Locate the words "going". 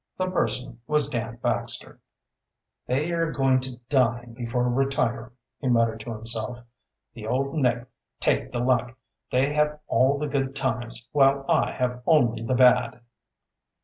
3.31-3.59